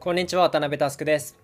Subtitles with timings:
[0.00, 1.36] こんにちは渡辺佑です。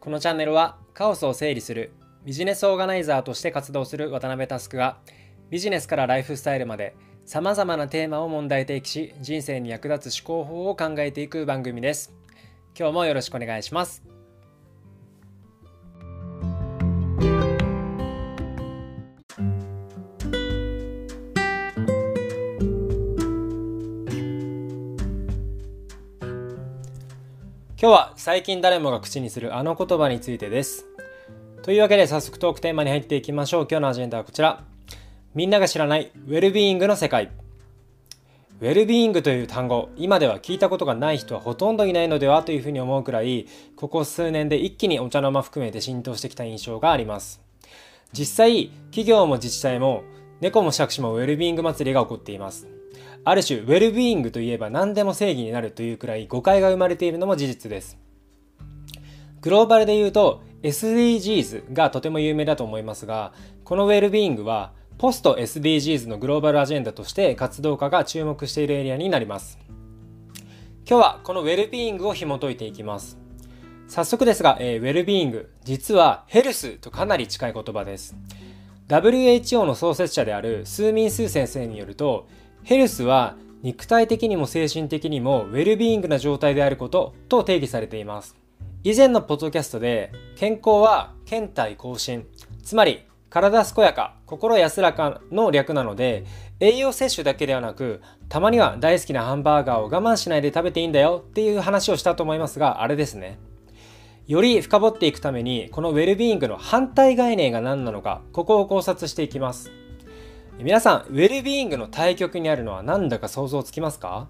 [0.00, 1.92] このチャンネルはカオスを整理する
[2.24, 4.96] ビジネスオーガナイザーとして活動する渡辺佑が
[5.50, 12.14] ビジネスからライフスタイルまでさまざまなテーマを問題提起し人生に役立つ思考法を考えていく番組です。
[12.74, 14.02] 今日もよろしくお願いします。
[27.82, 30.84] 今日は最近誰もが口にするあの言葉についてです。
[31.62, 33.68] というわけで早速トークテーマに入っていきましょう。
[33.70, 34.62] 今日のアジェンダはこちら。
[35.34, 37.30] みんなが知らないウェルビーイングの世界。
[38.60, 47.40] ウェルビーイングという単語、今では聞いたことがない人はほとんどいないのではというふうに思うくらい、ここ数年で一気にお茶の間含めて浸透してきた印象があります。
[48.12, 50.02] 実際、企業も自治体も
[50.42, 52.79] 猫も杓子もウェルビーイング祭りが起こっています。
[53.24, 57.98] ある種ウェルビーイングといえば何でも正義になるというくらい誤解が生まれているのも事実です。
[59.42, 63.32] グローバルで言うと SDGs がとても有名だと思いますが
[63.64, 69.58] このウェルビーイングはポスト SDGs のグローバルアジェンダとして活動家が注目しているエリアになります。
[70.86, 73.16] 今日はこのウェルビーイングを紐解いていきます。
[73.88, 78.14] 早速ですが、えー、ウェルビーイング実はヘルスとかなり近い言葉です。
[78.88, 82.28] WHO の創設者であるスーミン・スー先生によると
[82.62, 88.36] ヘルスは肉体的にも精神的にもウェルビーイングな状態であることと定義されています。
[88.82, 92.26] 以前のポッドキャストで健康は健体更新、
[92.62, 96.24] つまり体健やか、心安らかの略なので
[96.58, 103.38] 栄養摂取だけではなくたまには大好きなハンバーガーを我慢しないで食べていいんだよっていう話をしたと思いますがあれですね。
[104.26, 109.72] より深掘っていくためにこのウェルビーイングの反対概念が何なのかここを考察していきます。
[110.62, 114.28] 皆さん、ウェルビーイングの対極にあるのは何だか想像つきますか、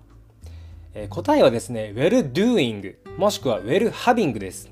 [0.94, 4.70] えー、答えはですね、 well-doing、もしくは well-having です。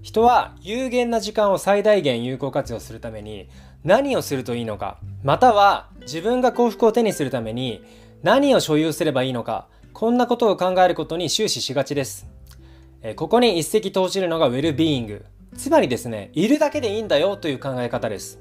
[0.00, 3.50] 人は有限な時間を最大限有効活用するために
[3.84, 7.84] 何をするといいのか、または自分が幸福を手にするために
[8.22, 12.26] 何を所有すればいいのか、こんなことを考えることに終始しがちです。
[13.02, 15.26] えここに一石投じるのがウェルビーイング。
[15.54, 18.38] つまりですね、いるだけでいいんだよという考え方です。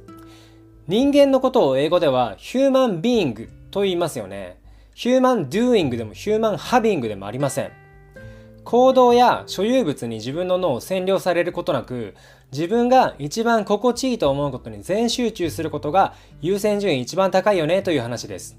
[0.91, 4.57] 人間のことを英語ではヒューマンビーイングと言いますよね。
[4.93, 7.71] ヒューマンドゥーイングでもヒューマンハビングでもありません。
[8.65, 12.13] 行動や所有物に自分の脳を占領されることなく、
[12.51, 18.57] 自分が一番心地いいと思うことに全集中することが優先順位一番高いよねという話です。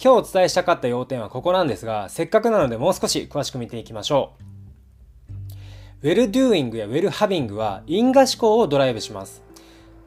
[0.00, 6.08] 今日お伝えしたかった要点はここなんですが、せっかくなのでもう少し詳しく見ていきましょう。
[6.08, 9.47] ウェルドゥーイングやウェルハビングは因果思考をドライブします。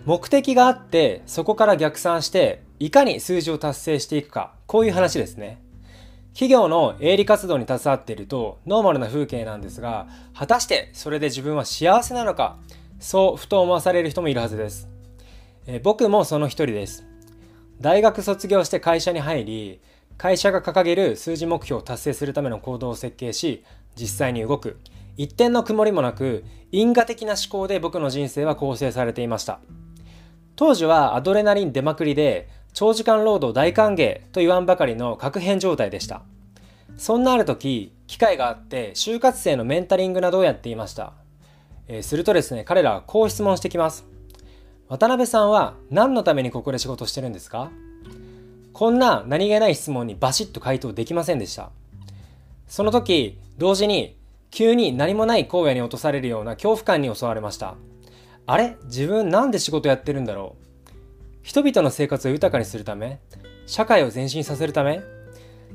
[0.06, 4.54] 目的があってそこから逆算していかに数字を達成していくか。
[4.66, 5.62] こういう話ですね。
[6.34, 12.58] 企業の営利活動に携わっているとノーマルな風景なんですが果たしてそれで自分は幸せなのか
[13.00, 14.88] そうふと思わされる人もいるはずです。
[15.68, 17.06] え僕もその一人です。
[17.80, 19.82] 大学卒業して会社に入り
[20.18, 23.64] 会社が掲げる数字目標を達成するための行動を設計し
[23.96, 24.80] 実際に動く。
[25.18, 29.60] 一点の曇りもなく因果的な思考で僕の人生は構成されていました。
[30.62, 36.22] 当時はアドレナリン出まくりで長時間労働大歓迎と言わんばかりの確変状態でした。
[36.98, 41.14] そんなある時機会があって就活生のメンタリングなどをやっていました、
[41.88, 44.06] えー、するとですね彼らはこう質問してきます。
[44.88, 47.72] 渡辺さんは何のためにここで仕事してるんですか？
[48.72, 51.72] こんな何気ない質問にバシッと回答できませんでした。
[52.68, 54.16] その時同時に
[54.52, 57.74] 急に何もない荒野に落とされるような恐怖感に襲われました。
[58.52, 58.76] あれ？
[58.84, 60.90] 自分なんで仕事やってるんだろう？
[61.42, 63.22] 人々の生活を豊かにするため？
[63.66, 65.02] 社会を前進させるため？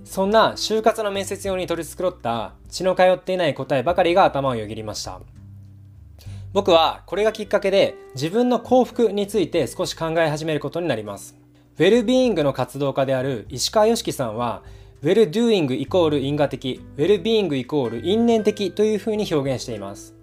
[0.05, 5.23] そんな就活の面接用に取り繕った血の通っていない答えばかりが頭をよぎりました。
[6.53, 11.35] 僕はこれがきっかけで自分の幸福について少し考え始めることになります。
[11.79, 14.63] ウェルビーイングの活動家である石川良樹さんは
[15.01, 20.15] ウェルドゥーイングイコール因果的ウェルビーイングイコール因縁的というふうに表現しています。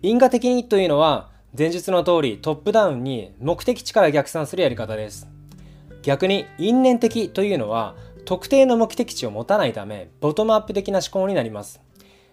[0.00, 5.28] 因果的にというのは前述の通りトップダウンに目的地から逆算するやり方です。
[6.02, 11.80] 逆に因縁的というのは特定の目的地を持たないためボトムアップ的な思考になります。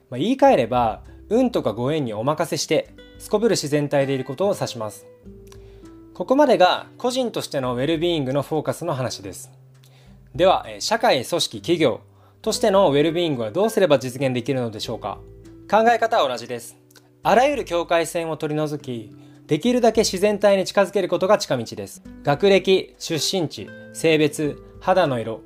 [0.10, 5.08] まあ、言い換えれば運とかご縁にお任せしてすこぶる自然体でいることを指します。
[6.14, 9.52] ここまでが個人としてのウェルビーイングのフォーカスの話です。
[10.34, 12.02] では、社会、組織、企業
[12.42, 15.18] としてのウェルビーイングはどうすれば実現できるのでしょうか
[15.70, 16.85] 考え方は同じです。
[17.28, 19.12] あらゆる境界線を取り除き、
[19.48, 22.04] できるだけ自然体に近づけることが近道です。
[22.22, 25.42] 学歴、出身地、性別、肌の色、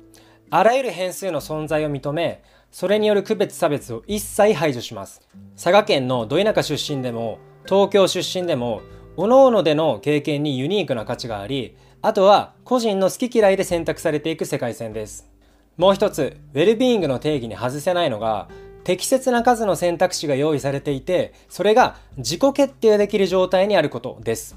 [0.50, 5.22] あらゆる変数の存在を認め、それによる区別差別を一切排除します。
[5.54, 8.82] 佐賀県のど田舎出身でも東京出身でも
[9.16, 15.30] 各々での経験にユニークな価値がありあとは個人の好き嫌いで選択されていく世界線です。
[15.78, 18.48] もう一つウェルビーイングの定義に外せないのが
[18.84, 24.56] 適切な数の選択肢が用意されていてそれが自己決定できる状態にあることです。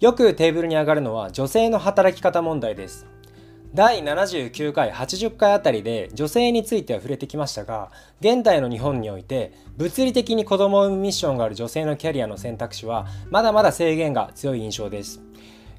[0.00, 3.06] よくテーブルに上がるのは女性の働き方問題です。
[3.74, 7.90] 第79回80回あたりで女性については触れてきましたが
[8.20, 15.20] 現代の日本において物理的に子供を産むミッションがある女性のキャリアの選択肢はまだまだ制限が強い印象です。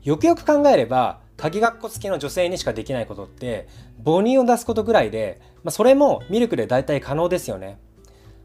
[0.03, 3.67] よくよく考えれば鍵括弧付きの女性にしかできないことって
[4.03, 7.79] 母乳を出すことぐらいで、まあ、それもミルクで大体可能ですよね。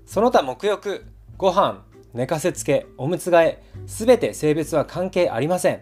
[0.06, 1.04] その他沐浴
[1.38, 5.80] ご飯寝かせつけおむつ替え全て性別は関係ありません。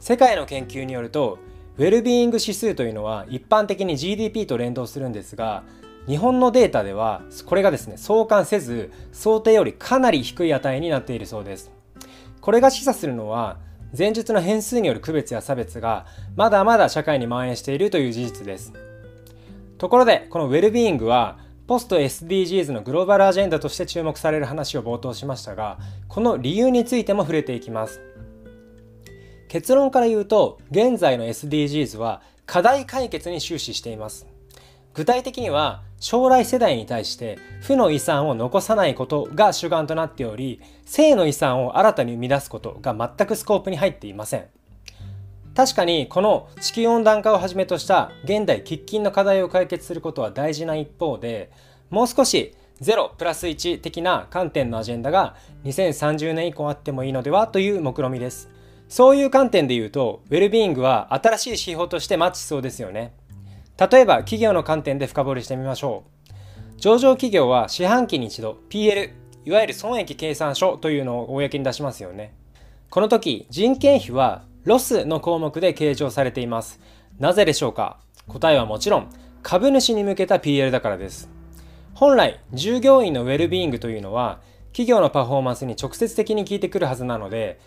[0.00, 1.38] 世界の研究によると
[1.76, 5.62] ウェルビーイング指数というのは一般的に GDP と連動するんですが
[6.08, 11.70] 日本のデータではこれがですね相関せず想定よりかなり低い値になっているそうです。
[12.40, 13.58] これが示唆するのは
[13.96, 16.06] 前述の変数による区別や差別が
[16.36, 18.72] まだまだ社会に蔓延しているという事実です。
[19.78, 28.00] ところでこのウェルビーイングはポスト SDGs のグローバルアジェンダとして注目される話を冒頭しましたがこの理由についても触れていきます。
[29.48, 34.26] 結論から言うと現在の SDGs は課題解決に終始しています。
[34.94, 44.46] 具体的には将来世代に対して負の遺産を残さないことが主眼となっており性の遺産を新たに生み出すことが全くスコープに入っていません
[45.54, 51.50] 確かにこの地球温暖化をはじめとした現代喫緊の課題を解決することは大事な一方で
[51.90, 55.34] もう少し0プラス1的な観点のアジェンダが
[55.64, 58.48] 2030年以降あってもいいのではという目論見です
[58.88, 63.12] そういう観点で言うと、ウェルビーイングは新しい指標としてマッチしそうですよね。
[63.78, 66.30] 例えば、企業の観点で深掘りしてみましょう。
[66.78, 69.12] 上場企業は四半期に一度 PL、
[69.44, 72.34] いわゆる損益計算書というのを公に出しますよね。
[72.90, 76.80] この時、人件費はロスの項目で計上されています。
[77.18, 77.98] なぜでしょうか？
[78.26, 79.10] 答えはもちろん、
[79.42, 81.30] 株主に向けた PL だからです。
[81.94, 84.40] 本来、従業員のウェルビーイングというのは、
[84.72, 87.58] 企業のパフォーマンスに直接的に効いてくるはずなので、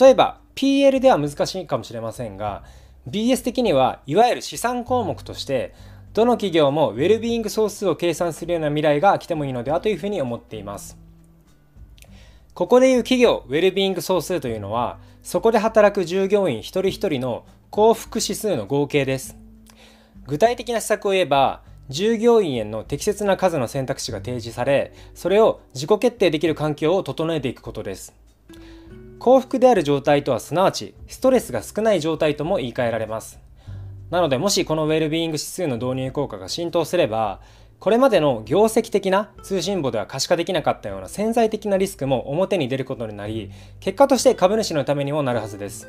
[0.00, 2.64] 例えば PL では難しいかもしれませんが
[3.08, 5.74] BS 的にはいわゆる資産項目として
[6.12, 10.98] どの企業もウェルビーイング総数を計算するような未来が来てもいいのではというふうに思っています。
[12.54, 19.36] ここでいう企業ウェルビーイング総数というのはそこで働く従業員一人一人の幸福指数の合計です。
[20.26, 28.14] 具体的な施策を言えば従業員への適切な数の選択肢が提示されそれを自己決定できる環境を整えていくことです。
[29.18, 33.40] 幸福である状態とはすなわちストレスが少ない状態とも言い換えられます。
[34.10, 37.40] なのでもしこのウェルビーイング指数の導入効果が浸透すれば
[37.80, 45.88] これまでの業績的な通信簿では可視化できなかったような潜在的なリスクも表に出ることになり結果として株主のためにもなるはずです。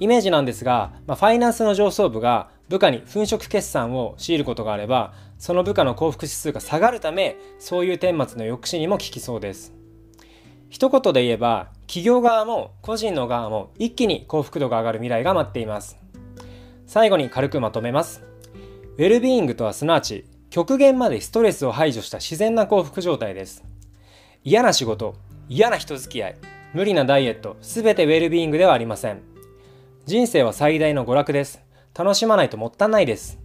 [0.00, 9.72] イメージなんですが、まあ、ファイナンスの上層部が部下に粉飾決算を強いることがあればその部下の幸福指数が下がるためそういう顛末の抑止にも効きそうです。
[10.68, 15.98] 一言で言えば企業側も個人の側も一気に幸福度が上がる未来が待っています。
[16.86, 18.22] 最後に軽くまとめます。
[18.96, 23.64] ウェルビーイングとはすなわち極限までストレスを排除した自然な幸福状態です。
[24.44, 25.14] 嫌な仕事
[25.48, 26.36] 嫌な人付き合い
[26.72, 29.22] 無理なダイエット全てウェルビーイングではありません。
[30.06, 31.60] 人生は最大の娯楽です。
[31.96, 33.38] 楽しまないともったいないです。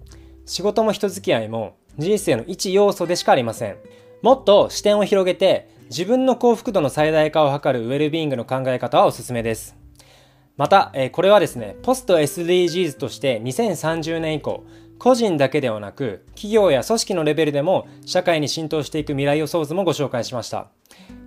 [0.46, 3.78] 仕事も人付き合いも人生の一要素でしかありません。
[4.22, 9.76] もっと視点を広げて自分の幸福度の最大化を図るウェルビーイングの考え方はおすすめです。
[10.56, 14.66] また、えこれはですね、ポスト SDGs として2030年以降、
[15.00, 20.68] 個人だけではなく、企業や組織のレベルでも社会に浸透していく未来予想図もご紹介しました。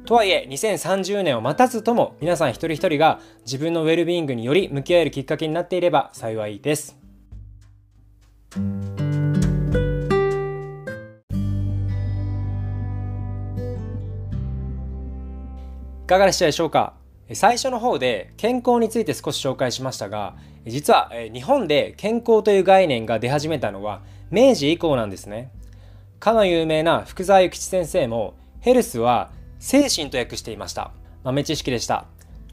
[0.04, 6.96] とはいえ、2030年を待たずとも皆さん一人一人が自分のウェルビーイングにより向き合えるきっかけになっていれば幸いです。
[16.06, 16.94] かがでしたでしょうか？
[17.32, 20.34] 最初の方で健康について少し紹介しましたが
[20.66, 25.50] 実は日本で健康という概念が出始めたのは明治以降なんですね。
[26.20, 30.90] かの有名な福沢諭吉先生もヘルスは精神と訳していました。
[31.24, 32.04] 豆知識でした。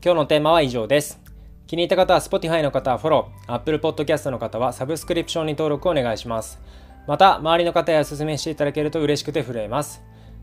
[0.03, 1.19] 今日のテーマは以上です。
[1.67, 6.59] 気に入った方は Spotify の方はフォロー Apple Podcast の方はサブスクリプションに登録お願いします。
[7.05, 10.01] また周りの方へお勧めしていただけると嬉しくて震えます。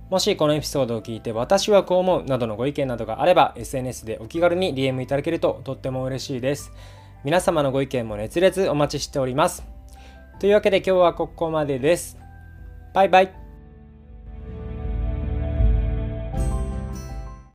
[0.09, 6.71] もしこのエピソードを聞いて私はこう思うなどのご意見などがあれば SNS でお気軽に DM いただけるととっても嬉しいです。
[7.25, 9.67] 皆様のご意見も熱烈お待ちしております。
[10.39, 12.19] というわけで今日はここまでです。
[12.95, 13.46] バイバイ